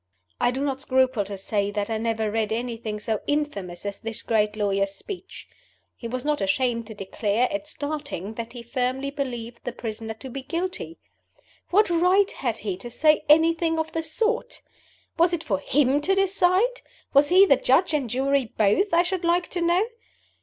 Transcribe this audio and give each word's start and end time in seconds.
I 0.39 0.49
do 0.49 0.61
not 0.61 0.81
scruple 0.81 1.23
to 1.25 1.37
say 1.37 1.69
that 1.69 1.91
I 1.91 1.99
never 1.99 2.31
read 2.31 2.51
anything 2.51 2.99
so 2.99 3.21
infamous 3.27 3.85
as 3.85 3.99
this 3.99 4.23
great 4.23 4.55
lawyer's 4.55 4.95
speech. 4.95 5.47
He 5.95 6.07
was 6.07 6.25
not 6.25 6.41
ashamed 6.41 6.87
to 6.87 6.95
declare, 6.95 7.47
at 7.53 7.67
starting, 7.67 8.33
that 8.33 8.53
he 8.53 8.63
firmly 8.63 9.11
believed 9.11 9.63
the 9.63 9.71
prisoner 9.71 10.15
to 10.15 10.27
be 10.31 10.41
guilty. 10.41 10.97
What 11.69 11.87
right 11.91 12.31
had 12.31 12.57
he 12.57 12.77
to 12.77 12.89
say 12.89 13.23
anything 13.29 13.77
of 13.77 13.91
the 13.91 14.01
sort? 14.01 14.63
Was 15.19 15.33
it 15.33 15.43
for 15.43 15.59
him 15.59 16.01
to 16.01 16.15
decide? 16.15 16.81
Was 17.13 17.29
he 17.29 17.45
the 17.45 17.55
Judge 17.57 17.93
and 17.93 18.09
Jury 18.09 18.45
both, 18.57 18.95
I 18.95 19.03
should 19.03 19.23
like 19.23 19.49
to 19.49 19.61
know? 19.61 19.85